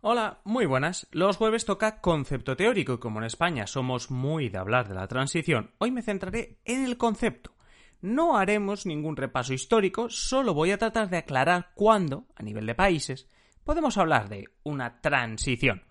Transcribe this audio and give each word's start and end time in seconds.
Hola, 0.00 0.38
muy 0.44 0.64
buenas. 0.64 1.08
Los 1.10 1.36
jueves 1.36 1.64
toca 1.64 2.00
concepto 2.00 2.56
teórico 2.56 2.94
y 2.94 2.98
como 2.98 3.18
en 3.18 3.24
España 3.24 3.66
somos 3.66 4.12
muy 4.12 4.48
de 4.48 4.58
hablar 4.58 4.86
de 4.86 4.94
la 4.94 5.08
transición, 5.08 5.72
hoy 5.78 5.90
me 5.90 6.02
centraré 6.02 6.60
en 6.64 6.84
el 6.84 6.96
concepto. 6.96 7.56
No 8.00 8.36
haremos 8.36 8.86
ningún 8.86 9.16
repaso 9.16 9.52
histórico, 9.52 10.08
solo 10.08 10.54
voy 10.54 10.70
a 10.70 10.78
tratar 10.78 11.10
de 11.10 11.16
aclarar 11.16 11.72
cuándo, 11.74 12.26
a 12.36 12.44
nivel 12.44 12.64
de 12.66 12.76
países, 12.76 13.28
podemos 13.64 13.98
hablar 13.98 14.28
de 14.28 14.44
una 14.62 15.00
transición. 15.00 15.82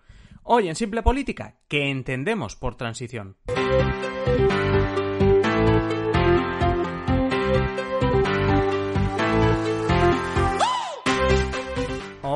Hoy 0.42 0.68
en 0.68 0.74
Simple 0.74 1.02
Política, 1.02 1.58
¿qué 1.68 1.90
entendemos 1.90 2.56
por 2.56 2.76
transición? 2.76 3.36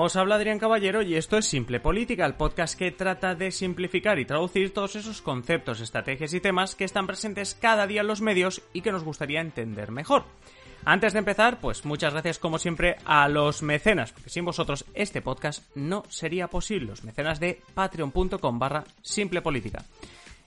Os 0.05 0.17
habla 0.17 0.35
Adrián 0.35 0.59
Caballero 0.59 1.01
y 1.03 1.15
esto 1.15 1.39
es 1.39 1.47
Simple 1.47 1.79
Política, 1.79 2.27
el 2.27 2.35
podcast 2.35 2.77
que 2.77 2.91
trata 2.91 3.37
de 3.37 3.53
simplificar 3.53 4.19
y 4.19 4.25
traducir 4.25 4.75
todos 4.75 4.97
esos 4.97 5.23
conceptos, 5.23 5.81
estrategias 5.81 6.35
y 6.35 6.41
temas 6.41 6.75
que 6.75 6.83
están 6.83 7.07
presentes 7.07 7.55
cada 7.55 7.87
día 7.87 8.01
en 8.01 8.09
los 8.09 8.21
medios 8.21 8.63
y 8.73 8.81
que 8.81 8.91
nos 8.91 9.05
gustaría 9.05 9.41
entender 9.41 9.93
mejor. 9.93 10.25
Antes 10.85 11.13
de 11.13 11.21
empezar, 11.21 11.61
pues 11.61 11.85
muchas 11.85 12.15
gracias 12.15 12.41
como 12.41 12.59
siempre 12.59 12.97
a 13.05 13.29
los 13.29 13.63
mecenas, 13.63 14.11
porque 14.11 14.29
sin 14.29 14.45
vosotros 14.45 14.85
este 14.93 15.23
podcast 15.23 15.63
no 15.77 16.03
sería 16.09 16.49
posible, 16.49 16.89
los 16.89 17.05
mecenas 17.05 17.39
de 17.39 17.63
patreon.com 17.73 18.59
barra 18.59 18.83
simple 19.03 19.41
política. 19.41 19.85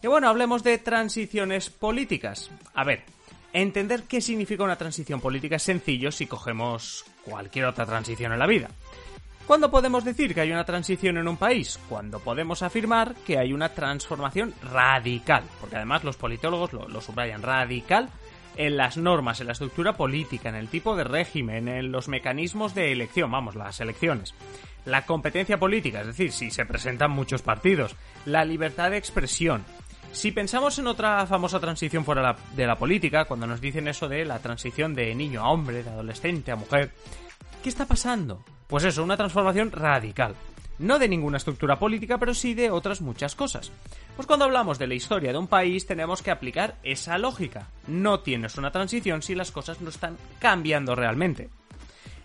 Y 0.03 0.08
bueno, 0.08 0.28
hablemos 0.28 0.66
de 0.66 0.80
transiciones 0.80 1.70
políticas. 1.70 2.52
A 2.73 2.84
ver, 2.84 3.03
entender 3.53 4.03
qué 4.03 4.20
significa 4.20 4.66
una 4.66 4.76
transición 4.76 5.22
política 5.22 5.56
es 5.56 5.64
sencillo 5.64 6.12
si 6.12 6.28
cogemos 6.28 7.06
cualquier 7.23 7.67
otra 7.67 7.86
transición 7.86 8.34
en 8.34 8.40
la 8.40 8.48
vida. 8.48 8.70
¿Cuándo 9.48 9.70
podemos 9.70 10.04
decir 10.04 10.34
que 10.34 10.41
hay 10.41 10.52
una 10.52 10.66
transición 10.66 11.17
en 11.17 11.27
un 11.27 11.38
país? 11.38 11.80
Cuando 11.88 12.20
podemos 12.20 12.63
afirmar 12.63 13.13
que 13.27 13.38
hay 13.38 13.53
una 13.53 13.70
transformación 13.70 14.55
radical, 14.63 15.44
porque 15.61 15.75
además 15.75 16.03
los 16.03 16.17
politólogos 16.17 16.73
lo, 16.73 17.00
subrayan 17.00 17.44
radical 17.44 18.09
en 18.55 18.75
las 18.75 18.97
normas, 18.97 19.39
en 19.39 19.47
la 19.47 19.53
estructura 19.53 19.94
política, 19.94 20.50
en 20.50 20.55
el 20.55 20.67
tipo 20.67 20.95
de 20.95 21.03
régimen, 21.03 21.67
en 21.67 21.92
los 21.92 22.08
mecanismos 22.08 22.73
de 22.73 22.92
elección, 22.92 23.30
vamos, 23.30 23.53
las 23.53 23.80
elecciones, 23.81 24.33
la 24.83 25.05
competencia 25.05 25.59
política, 25.59 26.02
es 26.02 26.08
decir, 26.08 26.31
si 26.31 26.50
se 26.50 26.66
presentan 26.66 27.11
muchos 27.11 27.44
partidos, 27.44 27.95
la 28.25 28.45
libertad 28.45 28.89
de 28.89 28.98
expresión. 28.98 29.64
Si 30.11 30.31
pensamos 30.31 30.80
en 30.80 30.88
otra 30.88 31.27
famosa 31.27 31.59
transición 31.59 32.03
fuera 32.03 32.36
de 32.55 32.66
la 32.66 32.77
política, 32.77 33.25
cuando 33.25 33.45
nos 33.45 33.61
dicen 33.61 33.88
eso 33.88 34.08
de 34.08 34.25
la 34.25 34.39
transición 34.39 34.95
de 34.95 35.14
niño 35.14 35.42
a 35.42 35.52
hombre, 35.52 35.83
de 35.83 35.89
adolescente 35.92 36.52
a 36.52 36.55
mujer, 36.55 36.92
¿qué 37.61 37.70
está 37.70 37.86
pasando? 37.86 38.44
Pues 38.67 38.83
eso, 38.83 39.03
una 39.03 39.17
transformación 39.17 39.71
radical. 39.71 40.35
No 40.77 40.99
de 40.99 41.08
ninguna 41.08 41.38
estructura 41.38 41.80
política, 41.80 42.17
pero 42.17 42.33
sí 42.33 42.53
de 42.53 42.69
otras 42.69 42.99
muchas 42.99 43.35
cosas. 43.35 43.71
Pues 44.16 44.27
cuando 44.27 44.45
hablamos 44.45 44.77
de 44.77 44.88
la 44.88 44.95
historia 44.95 45.31
de 45.31 45.38
un 45.38 45.47
país 45.47 45.85
tenemos 45.85 46.21
que 46.21 46.31
aplicar 46.31 46.75
esa 46.83 47.17
lógica. 47.17 47.69
No 47.88 48.19
tienes 48.19 48.58
una 48.58 48.71
transición 48.71 49.21
si 49.21 49.36
las 49.36 49.52
cosas 49.52 49.80
no 49.81 49.89
están 49.89 50.17
cambiando 50.39 50.95
realmente. 50.95 51.49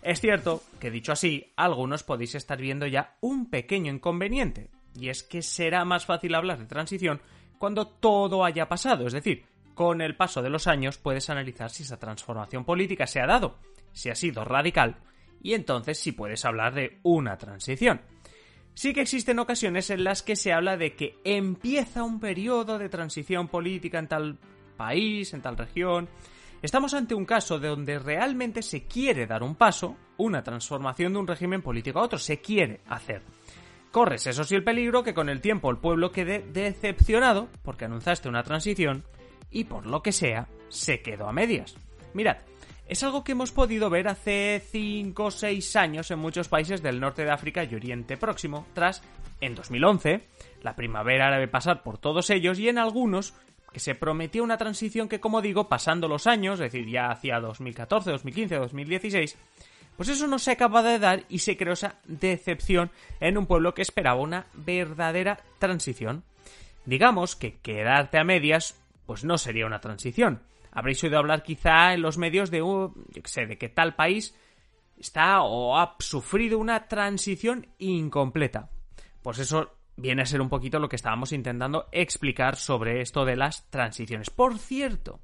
Es 0.03 0.21
cierto 0.21 0.63
que 0.81 0.91
dicho 0.91 1.13
así, 1.13 1.53
algunos 1.57 2.03
podéis 2.03 2.35
estar 2.35 2.59
viendo 2.59 2.87
ya 2.87 3.17
un 3.21 3.51
pequeño 3.51 3.93
inconveniente, 3.93 4.71
y 4.95 5.11
es 5.11 5.23
que 5.23 5.43
será 5.43 5.85
más 5.85 6.07
fácil 6.07 6.35
hablar 6.35 6.59
de 6.59 6.65
transición 6.65 7.21
cuando 7.59 7.87
todo 7.87 8.45
haya 8.45 8.67
pasado, 8.67 9.07
es 9.07 9.13
decir, 9.13 9.45
con 9.75 10.01
el 10.01 10.17
paso 10.17 10.41
de 10.41 10.49
los 10.49 10.67
años 10.67 10.97
puedes 10.97 11.29
analizar 11.29 11.69
si 11.71 11.83
esa 11.83 11.99
transformación 11.99 12.65
política 12.65 13.07
se 13.07 13.21
ha 13.21 13.27
dado, 13.27 13.59
si 13.93 14.09
ha 14.09 14.15
sido 14.15 14.45
radical 14.45 14.97
y 15.43 15.55
entonces 15.55 15.99
sí 15.99 16.13
puedes 16.13 16.45
hablar 16.45 16.75
de 16.75 16.99
una 17.03 17.37
transición. 17.39 18.01
Sí 18.75 18.93
que 18.93 19.03
existen 19.03 19.39
ocasiones 19.39 19.91
en 19.91 20.05
las 20.05 20.23
que 20.23 20.37
se 20.37 20.53
habla 20.53 20.77
de 20.77 20.95
que 20.95 21.17
empieza 21.25 22.03
un 22.03 22.21
periodo 22.21 22.79
de 22.79 22.89
transición 22.89 23.49
política 23.49 23.99
en 23.99 24.09
tal 24.09 24.39
país, 24.77 25.35
en 25.35 25.43
tal 25.43 25.57
región. 25.57 26.09
Estamos 26.63 26.95
ante 26.95 27.15
un 27.15 27.25
caso 27.25 27.59
de 27.59 27.69
donde 27.69 27.99
realmente 27.99 28.63
se 28.63 28.85
quiere 28.85 29.27
dar 29.27 29.43
un 29.43 29.55
paso, 29.55 29.97
una 30.19 30.43
transformación 30.43 31.13
de 31.13 31.19
un 31.19 31.27
régimen 31.27 31.63
político 31.63 31.99
a 31.99 32.05
otro, 32.05 32.19
se 32.19 32.41
quiere 32.41 32.81
hacer. 32.89 33.23
Corres, 33.91 34.27
eso 34.27 34.45
sí, 34.45 34.55
el 34.55 34.63
peligro 34.63 35.03
que 35.03 35.15
con 35.15 35.29
el 35.29 35.41
tiempo 35.41 35.71
el 35.71 35.79
pueblo 35.79 36.13
quede 36.13 36.45
decepcionado 36.53 37.49
porque 37.63 37.87
anunciaste 37.87 38.29
una 38.29 38.45
transición 38.45 39.05
y 39.51 39.65
por 39.65 39.87
lo 39.87 40.03
que 40.03 40.13
sea, 40.13 40.49
se 40.69 41.03
quedó 41.03 41.29
a 41.29 41.33
medias. 41.33 41.75
Mirad, 42.15 42.37
es 42.91 43.05
algo 43.05 43.23
que 43.23 43.33
hemos 43.33 43.53
podido 43.53 43.89
ver 43.89 44.09
hace 44.09 44.61
5 44.69 45.25
o 45.25 45.31
6 45.31 45.77
años 45.77 46.11
en 46.11 46.19
muchos 46.19 46.49
países 46.49 46.83
del 46.83 46.99
norte 46.99 47.25
de 47.25 47.31
África 47.31 47.63
y 47.63 47.73
Oriente 47.73 48.17
Próximo, 48.17 48.67
tras, 48.75 49.01
en 49.41 49.55
2011, 49.55 50.27
la 50.63 50.75
primavera 50.75 51.29
árabe 51.29 51.47
pasar 51.47 51.85
por 51.85 51.99
todos 51.99 52.31
ellos 52.31 52.59
y 52.59 52.69
en 52.69 52.79
algunos 52.79 53.33
que 53.73 53.79
se 53.79 53.95
prometía 53.95 54.43
una 54.43 54.59
transición 54.59 55.09
que, 55.09 55.21
como 55.21 55.41
digo, 55.41 55.69
pasando 55.69 56.09
los 56.09 56.27
años, 56.27 56.55
es 56.55 56.73
decir, 56.73 56.91
ya 56.91 57.13
hacia 57.13 57.39
2014, 57.39 58.11
2015, 58.11 58.57
2016, 58.57 59.39
pues 59.97 60.09
eso 60.09 60.27
no 60.27 60.41
se 60.41 60.51
acaba 60.51 60.83
de 60.83 60.99
dar 60.99 61.23
y 61.29 61.39
se 61.39 61.57
creó 61.57 61.75
esa 61.75 61.95
decepción 62.07 62.91
en 63.21 63.39
un 63.39 63.47
pueblo 63.47 63.73
que 63.73 63.83
esperaba 63.83 64.21
una 64.21 64.47
verdadera 64.53 65.39
transición. 65.61 66.25
Digamos 66.87 67.37
que 67.37 67.55
quedarte 67.59 68.19
a 68.19 68.25
medias, 68.25 68.83
pues 69.07 69.23
no 69.23 69.39
sería 69.39 69.67
una 69.67 69.81
transición, 69.81 70.41
habréis 70.73 71.03
oído 71.03 71.19
hablar 71.19 71.43
quizá 71.43 71.95
en 71.95 72.03
los 72.03 72.19
medios 72.19 72.51
de, 72.51 72.59
yo 72.59 72.93
sé, 73.25 73.47
de 73.47 73.59
que 73.59 73.69
tal 73.69 73.95
país 73.95 74.37
está 74.97 75.43
o 75.43 75.79
ha 75.79 75.97
sufrido 75.99 76.59
una 76.59 76.87
transición 76.87 77.67
incompleta. 77.79 78.71
Pues 79.23 79.39
eso 79.39 79.77
viene 79.97 80.23
a 80.23 80.27
ser 80.27 80.41
un 80.41 80.49
poquito 80.49 80.79
lo 80.79 80.89
que 80.89 80.97
estábamos 80.97 81.33
intentando 81.33 81.89
explicar 81.93 82.57
sobre 82.57 83.01
esto 83.01 83.25
de 83.25 83.37
las 83.37 83.69
transiciones. 83.71 84.31
Por 84.31 84.59
cierto, 84.59 85.21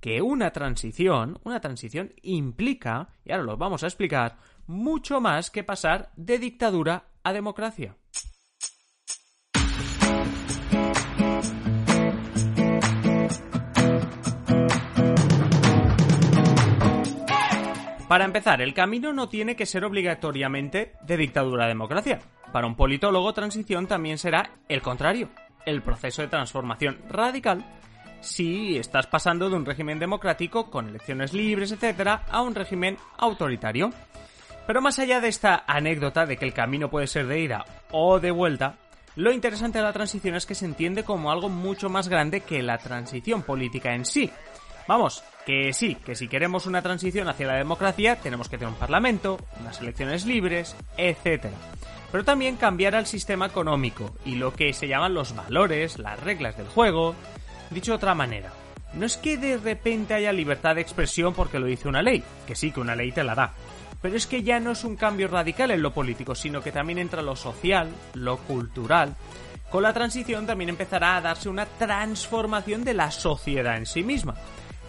que 0.00 0.20
una 0.20 0.50
transición, 0.50 1.38
una 1.44 1.60
transición 1.60 2.12
implica, 2.22 3.08
y 3.24 3.32
ahora 3.32 3.44
lo 3.44 3.56
vamos 3.56 3.82
a 3.82 3.86
explicar, 3.86 4.36
mucho 4.66 5.20
más 5.20 5.50
que 5.50 5.64
pasar 5.64 6.10
de 6.16 6.38
dictadura 6.38 7.06
a 7.22 7.32
democracia. 7.32 7.96
Para 18.14 18.26
empezar, 18.26 18.62
el 18.62 18.74
camino 18.74 19.12
no 19.12 19.28
tiene 19.28 19.56
que 19.56 19.66
ser 19.66 19.84
obligatoriamente 19.84 20.92
de 21.02 21.16
dictadura 21.16 21.64
a 21.64 21.68
democracia. 21.68 22.20
Para 22.52 22.68
un 22.68 22.76
politólogo, 22.76 23.34
transición 23.34 23.88
también 23.88 24.18
será 24.18 24.52
el 24.68 24.82
contrario, 24.82 25.30
el 25.66 25.82
proceso 25.82 26.22
de 26.22 26.28
transformación 26.28 27.00
radical 27.08 27.64
si 28.20 28.78
estás 28.78 29.08
pasando 29.08 29.50
de 29.50 29.56
un 29.56 29.66
régimen 29.66 29.98
democrático 29.98 30.70
con 30.70 30.90
elecciones 30.90 31.32
libres, 31.32 31.72
etc., 31.72 32.20
a 32.30 32.40
un 32.42 32.54
régimen 32.54 32.98
autoritario. 33.18 33.90
Pero 34.64 34.80
más 34.80 35.00
allá 35.00 35.20
de 35.20 35.26
esta 35.26 35.64
anécdota 35.66 36.24
de 36.24 36.36
que 36.36 36.44
el 36.44 36.54
camino 36.54 36.88
puede 36.88 37.08
ser 37.08 37.26
de 37.26 37.40
ida 37.40 37.64
o 37.90 38.20
de 38.20 38.30
vuelta, 38.30 38.76
lo 39.16 39.32
interesante 39.32 39.78
de 39.78 39.84
la 39.84 39.92
transición 39.92 40.36
es 40.36 40.46
que 40.46 40.54
se 40.54 40.66
entiende 40.66 41.02
como 41.02 41.32
algo 41.32 41.48
mucho 41.48 41.88
más 41.88 42.08
grande 42.08 42.42
que 42.42 42.62
la 42.62 42.78
transición 42.78 43.42
política 43.42 43.92
en 43.92 44.04
sí. 44.04 44.30
Vamos, 44.86 45.24
que 45.46 45.72
sí, 45.72 45.94
que 45.94 46.14
si 46.14 46.28
queremos 46.28 46.66
una 46.66 46.82
transición 46.82 47.28
hacia 47.28 47.46
la 47.46 47.54
democracia 47.54 48.16
tenemos 48.16 48.48
que 48.48 48.58
tener 48.58 48.72
un 48.72 48.78
parlamento, 48.78 49.38
unas 49.60 49.80
elecciones 49.80 50.26
libres, 50.26 50.76
etc. 50.98 51.46
Pero 52.12 52.24
también 52.24 52.56
cambiar 52.56 52.94
al 52.94 53.06
sistema 53.06 53.46
económico 53.46 54.14
y 54.24 54.34
lo 54.34 54.52
que 54.52 54.72
se 54.72 54.88
llaman 54.88 55.14
los 55.14 55.34
valores, 55.34 55.98
las 55.98 56.20
reglas 56.20 56.56
del 56.56 56.68
juego. 56.68 57.14
Dicho 57.70 57.92
de 57.92 57.96
otra 57.96 58.14
manera, 58.14 58.52
no 58.92 59.06
es 59.06 59.16
que 59.16 59.38
de 59.38 59.56
repente 59.56 60.14
haya 60.14 60.32
libertad 60.32 60.74
de 60.74 60.82
expresión 60.82 61.32
porque 61.32 61.58
lo 61.58 61.66
dice 61.66 61.88
una 61.88 62.02
ley, 62.02 62.22
que 62.46 62.54
sí 62.54 62.70
que 62.70 62.80
una 62.80 62.94
ley 62.94 63.10
te 63.10 63.24
la 63.24 63.34
da, 63.34 63.54
pero 64.02 64.16
es 64.16 64.26
que 64.26 64.42
ya 64.42 64.60
no 64.60 64.72
es 64.72 64.84
un 64.84 64.96
cambio 64.96 65.28
radical 65.28 65.70
en 65.70 65.80
lo 65.80 65.94
político, 65.94 66.34
sino 66.34 66.60
que 66.60 66.72
también 66.72 66.98
entra 66.98 67.22
lo 67.22 67.36
social, 67.36 67.88
lo 68.12 68.36
cultural. 68.36 69.16
Con 69.70 69.82
la 69.82 69.94
transición 69.94 70.46
también 70.46 70.68
empezará 70.68 71.16
a 71.16 71.20
darse 71.22 71.48
una 71.48 71.64
transformación 71.64 72.84
de 72.84 72.94
la 72.94 73.10
sociedad 73.10 73.78
en 73.78 73.86
sí 73.86 74.02
misma. 74.02 74.34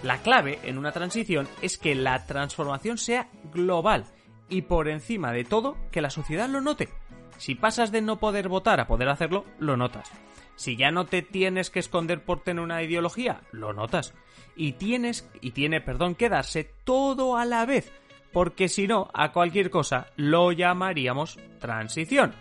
La 0.06 0.20
clave 0.20 0.60
en 0.62 0.78
una 0.78 0.92
transición 0.92 1.48
es 1.64 1.80
que 1.80 1.96
la 1.96 2.28
transformación 2.28 3.00
sea 3.00 3.28
global 3.52 4.06
y 4.50 4.62
por 4.62 4.88
encima 4.88 5.32
de 5.32 5.46
todo 5.46 5.78
que 5.92 6.00
la 6.00 6.12
sociedad 6.12 6.48
lo 6.48 6.62
note. 6.62 6.90
Si 7.38 7.56
pasas 7.56 7.92
de 7.92 8.04
no 8.04 8.18
poder 8.20 8.48
votar 8.48 8.80
a 8.80 8.86
poder 8.86 9.10
hacerlo, 9.10 9.46
lo 9.58 9.78
notas. 9.78 10.12
Si 10.56 10.78
ya 10.78 10.92
no 10.92 11.08
te 11.08 11.24
tienes 11.24 11.72
que 11.72 11.80
esconder 11.80 12.24
por 12.24 12.44
tener 12.44 12.64
una 12.64 12.84
ideología, 12.84 13.42
lo 13.52 13.74
notas. 13.74 14.14
Y 14.56 14.74
tienes, 14.74 15.28
y 15.42 15.52
tiene, 15.52 15.82
perdón, 15.82 16.14
que 16.14 16.30
darse 16.30 16.70
todo 16.84 17.36
a 17.36 17.44
la 17.44 17.66
vez, 17.66 17.92
porque 18.32 18.70
si 18.70 18.86
no, 18.86 19.10
a 19.12 19.32
cualquier 19.32 19.72
cosa 19.72 20.12
lo 20.18 20.52
llamaríamos 20.52 21.40
transición. 21.60 22.36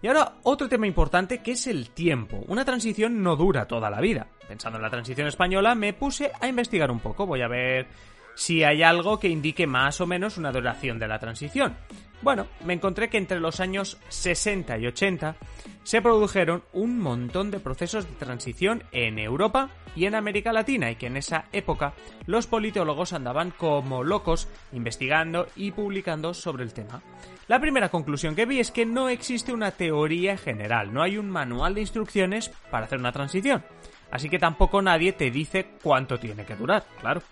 Y 0.00 0.06
ahora 0.06 0.34
otro 0.44 0.68
tema 0.68 0.86
importante 0.86 1.38
que 1.42 1.52
es 1.52 1.66
el 1.66 1.90
tiempo. 1.90 2.44
Una 2.46 2.64
transición 2.64 3.22
no 3.22 3.36
dura 3.36 3.66
toda 3.66 3.90
la 3.90 4.00
vida. 4.00 4.28
Pensando 4.46 4.78
en 4.78 4.82
la 4.82 4.90
transición 4.90 5.26
española 5.26 5.74
me 5.74 5.92
puse 5.92 6.30
a 6.40 6.46
investigar 6.46 6.90
un 6.90 7.00
poco. 7.00 7.26
Voy 7.26 7.42
a 7.42 7.48
ver 7.48 7.88
si 8.34 8.62
hay 8.62 8.84
algo 8.84 9.18
que 9.18 9.28
indique 9.28 9.66
más 9.66 10.00
o 10.00 10.06
menos 10.06 10.38
una 10.38 10.52
duración 10.52 10.98
de 11.00 11.08
la 11.08 11.18
transición. 11.18 11.76
Bueno, 12.20 12.46
me 12.64 12.74
encontré 12.74 13.08
que 13.08 13.18
entre 13.18 13.38
los 13.38 13.60
años 13.60 13.98
60 14.08 14.76
y 14.78 14.86
80 14.86 15.36
se 15.84 16.02
produjeron 16.02 16.64
un 16.72 16.98
montón 16.98 17.50
de 17.50 17.60
procesos 17.60 18.06
de 18.06 18.16
transición 18.16 18.82
en 18.90 19.18
Europa 19.18 19.70
y 19.94 20.06
en 20.06 20.14
América 20.14 20.52
Latina 20.52 20.90
y 20.90 20.96
que 20.96 21.06
en 21.06 21.16
esa 21.16 21.46
época 21.52 21.94
los 22.26 22.46
politólogos 22.46 23.12
andaban 23.12 23.52
como 23.52 24.02
locos 24.02 24.48
investigando 24.72 25.46
y 25.54 25.70
publicando 25.70 26.34
sobre 26.34 26.64
el 26.64 26.72
tema. 26.72 27.02
La 27.46 27.60
primera 27.60 27.88
conclusión 27.88 28.34
que 28.34 28.46
vi 28.46 28.58
es 28.60 28.72
que 28.72 28.84
no 28.84 29.08
existe 29.08 29.52
una 29.52 29.70
teoría 29.70 30.36
general, 30.36 30.92
no 30.92 31.02
hay 31.02 31.18
un 31.18 31.30
manual 31.30 31.74
de 31.74 31.82
instrucciones 31.82 32.50
para 32.70 32.86
hacer 32.86 32.98
una 32.98 33.12
transición. 33.12 33.64
Así 34.10 34.28
que 34.28 34.38
tampoco 34.38 34.80
nadie 34.82 35.12
te 35.12 35.30
dice 35.30 35.66
cuánto 35.82 36.18
tiene 36.18 36.44
que 36.44 36.56
durar, 36.56 36.84
claro. 37.00 37.22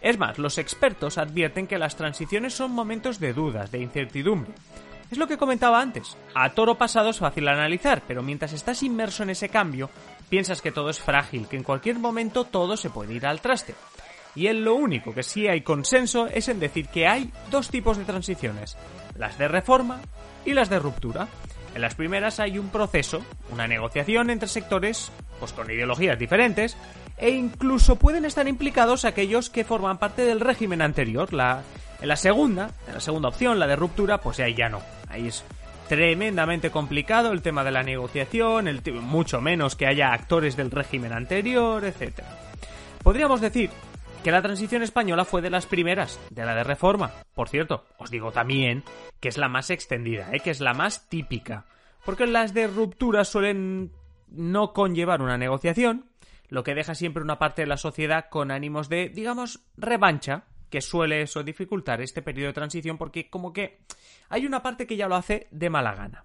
Es 0.00 0.18
más, 0.18 0.38
los 0.38 0.58
expertos 0.58 1.18
advierten 1.18 1.66
que 1.66 1.78
las 1.78 1.96
transiciones 1.96 2.54
son 2.54 2.72
momentos 2.72 3.18
de 3.18 3.32
dudas, 3.32 3.70
de 3.70 3.78
incertidumbre. 3.78 4.52
Es 5.10 5.18
lo 5.18 5.26
que 5.26 5.38
comentaba 5.38 5.80
antes. 5.80 6.16
A 6.34 6.50
toro 6.50 6.76
pasado 6.76 7.10
es 7.10 7.18
fácil 7.18 7.48
analizar, 7.48 8.02
pero 8.06 8.22
mientras 8.22 8.52
estás 8.52 8.82
inmerso 8.82 9.22
en 9.22 9.30
ese 9.30 9.48
cambio, 9.48 9.88
piensas 10.28 10.60
que 10.60 10.70
todo 10.70 10.90
es 10.90 11.00
frágil, 11.00 11.48
que 11.48 11.56
en 11.56 11.62
cualquier 11.62 11.98
momento 11.98 12.44
todo 12.44 12.76
se 12.76 12.90
puede 12.90 13.14
ir 13.14 13.26
al 13.26 13.40
traste. 13.40 13.74
Y 14.34 14.46
en 14.46 14.64
lo 14.64 14.74
único 14.74 15.14
que 15.14 15.22
sí 15.22 15.48
hay 15.48 15.62
consenso 15.62 16.26
es 16.26 16.48
en 16.48 16.60
decir 16.60 16.88
que 16.88 17.08
hay 17.08 17.32
dos 17.50 17.70
tipos 17.70 17.96
de 17.96 18.04
transiciones, 18.04 18.76
las 19.16 19.38
de 19.38 19.48
reforma 19.48 20.00
y 20.44 20.52
las 20.52 20.68
de 20.68 20.78
ruptura. 20.78 21.26
En 21.74 21.80
las 21.80 21.94
primeras 21.94 22.40
hay 22.40 22.58
un 22.58 22.68
proceso, 22.70 23.22
una 23.50 23.66
negociación 23.66 24.30
entre 24.30 24.48
sectores 24.48 25.12
pues 25.38 25.52
con 25.52 25.70
ideologías 25.70 26.18
diferentes 26.18 26.76
e 27.16 27.30
incluso 27.30 27.96
pueden 27.96 28.24
estar 28.24 28.48
implicados 28.48 29.04
aquellos 29.04 29.50
que 29.50 29.64
forman 29.64 29.98
parte 29.98 30.22
del 30.24 30.40
régimen 30.40 30.82
anterior. 30.82 31.32
La, 31.32 31.62
en 32.00 32.08
la 32.08 32.16
segunda, 32.16 32.70
en 32.86 32.94
la 32.94 33.00
segunda 33.00 33.28
opción, 33.28 33.58
la 33.58 33.66
de 33.66 33.76
ruptura, 33.76 34.18
pues 34.18 34.40
ahí 34.40 34.54
ya 34.54 34.68
no. 34.68 34.80
Ahí 35.08 35.28
es 35.28 35.44
tremendamente 35.88 36.70
complicado 36.70 37.32
el 37.32 37.42
tema 37.42 37.64
de 37.64 37.70
la 37.70 37.82
negociación, 37.82 38.68
mucho 39.02 39.40
menos 39.40 39.74
que 39.74 39.86
haya 39.86 40.12
actores 40.12 40.56
del 40.56 40.70
régimen 40.70 41.12
anterior, 41.12 41.84
etc. 41.84 42.20
Podríamos 43.02 43.40
decir 43.40 43.70
que 44.22 44.30
la 44.30 44.42
transición 44.42 44.82
española 44.82 45.24
fue 45.24 45.42
de 45.42 45.50
las 45.50 45.66
primeras, 45.66 46.18
de 46.30 46.44
la 46.44 46.54
de 46.54 46.64
reforma. 46.64 47.12
Por 47.34 47.48
cierto, 47.48 47.84
os 47.98 48.10
digo 48.10 48.32
también 48.32 48.82
que 49.20 49.28
es 49.28 49.38
la 49.38 49.48
más 49.48 49.70
extendida, 49.70 50.28
¿eh? 50.32 50.40
que 50.40 50.50
es 50.50 50.60
la 50.60 50.74
más 50.74 51.08
típica. 51.08 51.66
Porque 52.04 52.26
las 52.26 52.54
de 52.54 52.66
ruptura 52.66 53.24
suelen 53.24 53.92
no 54.28 54.72
conllevar 54.72 55.22
una 55.22 55.38
negociación, 55.38 56.10
lo 56.48 56.64
que 56.64 56.74
deja 56.74 56.94
siempre 56.94 57.22
una 57.22 57.38
parte 57.38 57.62
de 57.62 57.68
la 57.68 57.76
sociedad 57.76 58.26
con 58.30 58.50
ánimos 58.50 58.88
de, 58.88 59.08
digamos, 59.08 59.60
revancha, 59.76 60.44
que 60.70 60.80
suele 60.80 61.22
eso 61.22 61.42
dificultar 61.42 62.00
este 62.00 62.22
periodo 62.22 62.48
de 62.48 62.54
transición 62.54 62.98
porque 62.98 63.30
como 63.30 63.52
que 63.52 63.80
hay 64.28 64.46
una 64.46 64.62
parte 64.62 64.86
que 64.86 64.96
ya 64.96 65.08
lo 65.08 65.16
hace 65.16 65.48
de 65.50 65.70
mala 65.70 65.94
gana. 65.94 66.24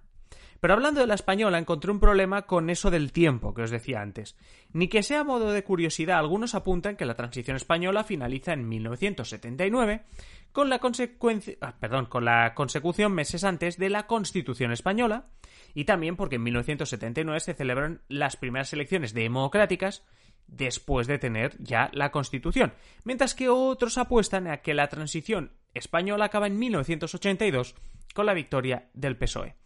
Pero 0.64 0.72
hablando 0.72 1.02
de 1.02 1.06
la 1.06 1.14
española, 1.14 1.58
encontré 1.58 1.90
un 1.90 2.00
problema 2.00 2.46
con 2.46 2.70
eso 2.70 2.90
del 2.90 3.12
tiempo 3.12 3.52
que 3.52 3.60
os 3.60 3.70
decía 3.70 4.00
antes. 4.00 4.34
Ni 4.72 4.88
que 4.88 5.02
sea 5.02 5.22
modo 5.22 5.52
de 5.52 5.62
curiosidad, 5.62 6.18
algunos 6.18 6.54
apuntan 6.54 6.96
que 6.96 7.04
la 7.04 7.16
transición 7.16 7.58
española 7.58 8.02
finaliza 8.02 8.54
en 8.54 8.66
1979 8.66 10.06
con 10.52 10.70
la 10.70 10.78
consecuencia, 10.78 11.58
ah, 11.60 12.54
consecución 12.54 13.12
meses 13.12 13.44
antes 13.44 13.76
de 13.76 13.90
la 13.90 14.06
Constitución 14.06 14.72
española 14.72 15.26
y 15.74 15.84
también 15.84 16.16
porque 16.16 16.36
en 16.36 16.44
1979 16.44 17.40
se 17.40 17.52
celebran 17.52 18.00
las 18.08 18.36
primeras 18.38 18.72
elecciones 18.72 19.12
democráticas 19.12 20.02
después 20.46 21.06
de 21.06 21.18
tener 21.18 21.62
ya 21.62 21.90
la 21.92 22.10
Constitución, 22.10 22.72
mientras 23.04 23.34
que 23.34 23.50
otros 23.50 23.98
apuestan 23.98 24.46
a 24.46 24.62
que 24.62 24.72
la 24.72 24.88
transición 24.88 25.52
española 25.74 26.24
acaba 26.24 26.46
en 26.46 26.58
1982 26.58 27.74
con 28.14 28.24
la 28.24 28.32
victoria 28.32 28.88
del 28.94 29.18
PSOE. 29.18 29.56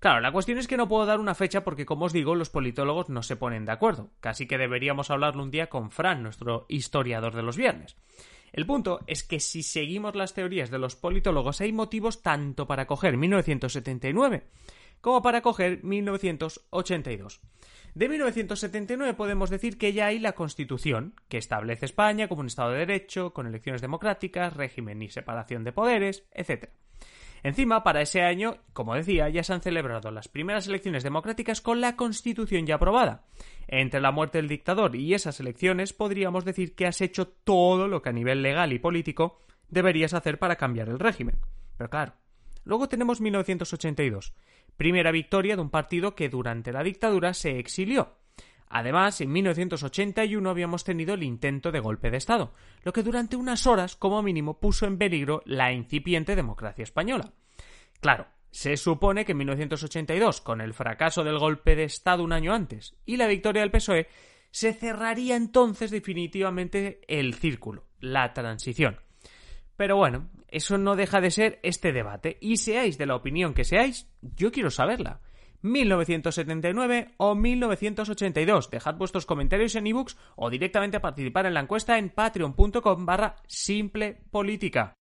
Claro, 0.00 0.20
la 0.20 0.32
cuestión 0.32 0.58
es 0.58 0.66
que 0.66 0.78
no 0.78 0.88
puedo 0.88 1.06
dar 1.06 1.20
una 1.20 1.34
fecha 1.34 1.62
porque, 1.62 1.86
como 1.86 2.06
os 2.06 2.12
digo, 2.12 2.34
los 2.34 2.50
politólogos 2.50 3.10
no 3.10 3.22
se 3.22 3.36
ponen 3.36 3.66
de 3.66 3.72
acuerdo. 3.72 4.10
Casi 4.20 4.46
que 4.46 4.58
deberíamos 4.58 5.10
hablarlo 5.10 5.42
un 5.42 5.50
día 5.50 5.68
con 5.68 5.90
Fran, 5.90 6.22
nuestro 6.22 6.64
historiador 6.68 7.34
de 7.34 7.42
los 7.42 7.56
viernes. 7.56 7.96
El 8.52 8.66
punto 8.66 9.00
es 9.06 9.22
que 9.22 9.40
si 9.40 9.62
seguimos 9.62 10.16
las 10.16 10.34
teorías 10.34 10.70
de 10.70 10.78
los 10.78 10.96
politólogos 10.96 11.60
hay 11.60 11.72
motivos 11.72 12.22
tanto 12.22 12.66
para 12.66 12.86
coger 12.86 13.16
1979 13.16 14.48
como 15.00 15.22
para 15.22 15.40
coger 15.40 15.82
1982. 15.82 17.40
De 17.94 18.08
1979 18.08 19.14
podemos 19.14 19.50
decir 19.50 19.78
que 19.78 19.92
ya 19.92 20.06
hay 20.06 20.18
la 20.18 20.32
Constitución, 20.32 21.14
que 21.28 21.38
establece 21.38 21.86
España 21.86 22.28
como 22.28 22.40
un 22.40 22.46
Estado 22.46 22.70
de 22.72 22.80
Derecho, 22.80 23.32
con 23.32 23.46
elecciones 23.46 23.80
democráticas, 23.80 24.54
régimen 24.54 25.02
y 25.02 25.08
separación 25.08 25.64
de 25.64 25.72
poderes, 25.72 26.24
etc. 26.32 26.70
Encima, 27.42 27.82
para 27.82 28.02
ese 28.02 28.22
año, 28.22 28.58
como 28.72 28.94
decía, 28.94 29.28
ya 29.28 29.42
se 29.42 29.52
han 29.52 29.62
celebrado 29.62 30.10
las 30.10 30.28
primeras 30.28 30.66
elecciones 30.66 31.02
democráticas 31.02 31.60
con 31.60 31.80
la 31.80 31.96
Constitución 31.96 32.66
ya 32.66 32.74
aprobada. 32.74 33.24
Entre 33.66 34.00
la 34.00 34.12
muerte 34.12 34.38
del 34.38 34.48
dictador 34.48 34.94
y 34.96 35.14
esas 35.14 35.40
elecciones 35.40 35.92
podríamos 35.92 36.44
decir 36.44 36.74
que 36.74 36.86
has 36.86 37.00
hecho 37.00 37.28
todo 37.28 37.88
lo 37.88 38.02
que 38.02 38.10
a 38.10 38.12
nivel 38.12 38.42
legal 38.42 38.72
y 38.72 38.78
político 38.78 39.40
deberías 39.68 40.12
hacer 40.12 40.38
para 40.38 40.56
cambiar 40.56 40.88
el 40.88 40.98
régimen. 40.98 41.38
Pero 41.76 41.88
claro, 41.88 42.14
luego 42.64 42.88
tenemos 42.88 43.20
1982, 43.20 44.34
primera 44.76 45.10
victoria 45.10 45.56
de 45.56 45.62
un 45.62 45.70
partido 45.70 46.14
que 46.14 46.28
durante 46.28 46.72
la 46.72 46.82
dictadura 46.82 47.32
se 47.32 47.58
exilió. 47.58 48.19
Además, 48.70 49.20
en 49.20 49.32
1981 49.32 50.48
habíamos 50.48 50.84
tenido 50.84 51.14
el 51.14 51.24
intento 51.24 51.72
de 51.72 51.80
golpe 51.80 52.10
de 52.10 52.18
Estado, 52.18 52.54
lo 52.84 52.92
que 52.92 53.02
durante 53.02 53.34
unas 53.34 53.66
horas, 53.66 53.96
como 53.96 54.22
mínimo, 54.22 54.60
puso 54.60 54.86
en 54.86 54.96
peligro 54.96 55.42
la 55.44 55.72
incipiente 55.72 56.36
democracia 56.36 56.84
española. 56.84 57.32
Claro, 58.00 58.28
se 58.52 58.76
supone 58.76 59.24
que 59.24 59.32
en 59.32 59.38
1982, 59.38 60.40
con 60.40 60.60
el 60.60 60.72
fracaso 60.72 61.24
del 61.24 61.40
golpe 61.40 61.74
de 61.74 61.82
Estado 61.82 62.22
un 62.22 62.32
año 62.32 62.54
antes 62.54 62.94
y 63.04 63.16
la 63.16 63.26
victoria 63.26 63.62
del 63.62 63.72
PSOE, 63.72 64.06
se 64.52 64.72
cerraría 64.72 65.34
entonces 65.34 65.90
definitivamente 65.90 67.00
el 67.08 67.34
círculo, 67.34 67.86
la 67.98 68.32
transición. 68.32 69.00
Pero 69.76 69.96
bueno, 69.96 70.28
eso 70.46 70.78
no 70.78 70.94
deja 70.94 71.20
de 71.20 71.32
ser 71.32 71.58
este 71.64 71.92
debate, 71.92 72.38
y 72.40 72.58
seáis 72.58 72.98
de 72.98 73.06
la 73.06 73.16
opinión 73.16 73.52
que 73.52 73.64
seáis, 73.64 74.08
yo 74.20 74.52
quiero 74.52 74.70
saberla. 74.70 75.20
1979 75.62 77.14
o 77.16 77.34
1982. 77.34 78.70
Dejad 78.70 78.94
vuestros 78.96 79.26
comentarios 79.26 79.74
en 79.74 79.86
ebooks 79.86 80.16
o 80.36 80.50
directamente 80.50 81.00
participar 81.00 81.46
en 81.46 81.54
la 81.54 81.60
encuesta 81.60 81.98
en 81.98 82.10
patreon.com 82.10 83.06
barra 83.06 83.36
simple 83.46 84.22
política. 84.30 84.99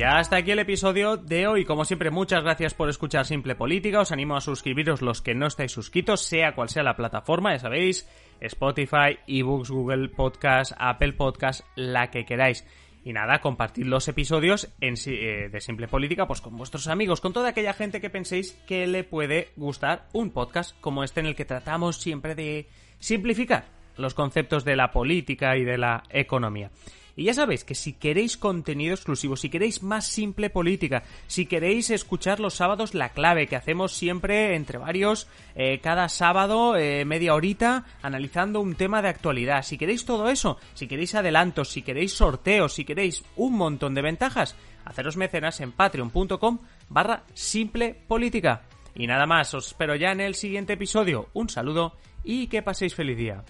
Y 0.00 0.02
hasta 0.02 0.36
aquí 0.36 0.50
el 0.50 0.58
episodio 0.60 1.18
de 1.18 1.46
hoy. 1.46 1.66
Como 1.66 1.84
siempre, 1.84 2.10
muchas 2.10 2.42
gracias 2.42 2.72
por 2.72 2.88
escuchar 2.88 3.26
Simple 3.26 3.54
Política. 3.54 4.00
Os 4.00 4.12
animo 4.12 4.34
a 4.34 4.40
suscribiros 4.40 5.02
los 5.02 5.20
que 5.20 5.34
no 5.34 5.46
estáis 5.46 5.72
suscritos, 5.72 6.22
sea 6.22 6.54
cual 6.54 6.70
sea 6.70 6.82
la 6.82 6.96
plataforma, 6.96 7.52
ya 7.52 7.58
sabéis, 7.58 8.08
Spotify, 8.40 9.18
eBooks, 9.26 9.68
Google 9.68 10.08
Podcast, 10.08 10.72
Apple 10.78 11.12
Podcast, 11.12 11.66
la 11.76 12.10
que 12.10 12.24
queráis. 12.24 12.66
Y 13.04 13.12
nada, 13.12 13.42
compartid 13.42 13.84
los 13.84 14.08
episodios 14.08 14.72
eh, 14.80 15.50
de 15.52 15.60
Simple 15.60 15.86
Política 15.86 16.26
pues 16.26 16.40
con 16.40 16.56
vuestros 16.56 16.88
amigos, 16.88 17.20
con 17.20 17.34
toda 17.34 17.50
aquella 17.50 17.74
gente 17.74 18.00
que 18.00 18.08
penséis 18.08 18.52
que 18.66 18.86
le 18.86 19.04
puede 19.04 19.50
gustar 19.56 20.08
un 20.14 20.30
podcast 20.30 20.80
como 20.80 21.04
este 21.04 21.20
en 21.20 21.26
el 21.26 21.36
que 21.36 21.44
tratamos 21.44 22.00
siempre 22.00 22.34
de 22.34 22.70
simplificar 23.00 23.66
los 23.98 24.14
conceptos 24.14 24.64
de 24.64 24.76
la 24.76 24.92
política 24.92 25.58
y 25.58 25.64
de 25.64 25.76
la 25.76 26.04
economía. 26.08 26.70
Y 27.16 27.24
ya 27.24 27.34
sabéis 27.34 27.64
que 27.64 27.74
si 27.74 27.92
queréis 27.92 28.36
contenido 28.36 28.94
exclusivo, 28.94 29.36
si 29.36 29.50
queréis 29.50 29.82
más 29.82 30.06
simple 30.06 30.50
política, 30.50 31.02
si 31.26 31.46
queréis 31.46 31.90
escuchar 31.90 32.40
los 32.40 32.54
sábados 32.54 32.94
la 32.94 33.10
clave 33.10 33.46
que 33.46 33.56
hacemos 33.56 33.92
siempre 33.92 34.54
entre 34.54 34.78
varios, 34.78 35.28
eh, 35.54 35.80
cada 35.82 36.08
sábado 36.08 36.76
eh, 36.76 37.04
media 37.04 37.34
horita 37.34 37.84
analizando 38.02 38.60
un 38.60 38.74
tema 38.74 39.02
de 39.02 39.08
actualidad, 39.08 39.62
si 39.62 39.78
queréis 39.78 40.04
todo 40.04 40.28
eso, 40.28 40.58
si 40.74 40.86
queréis 40.86 41.14
adelantos, 41.14 41.70
si 41.70 41.82
queréis 41.82 42.12
sorteos, 42.12 42.74
si 42.74 42.84
queréis 42.84 43.24
un 43.36 43.54
montón 43.54 43.94
de 43.94 44.02
ventajas, 44.02 44.56
haceros 44.84 45.16
mecenas 45.16 45.60
en 45.60 45.72
patreon.com 45.72 46.58
barra 46.88 47.24
simple 47.34 47.94
política. 48.06 48.62
Y 48.94 49.06
nada 49.06 49.26
más, 49.26 49.54
os 49.54 49.68
espero 49.68 49.94
ya 49.94 50.12
en 50.12 50.20
el 50.20 50.34
siguiente 50.34 50.72
episodio. 50.72 51.28
Un 51.32 51.48
saludo 51.48 51.96
y 52.24 52.48
que 52.48 52.62
paséis 52.62 52.94
feliz 52.94 53.16
día. 53.16 53.44